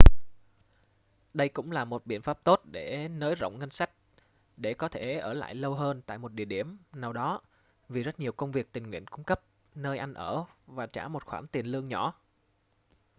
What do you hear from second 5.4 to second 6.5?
lâu hơn tại một địa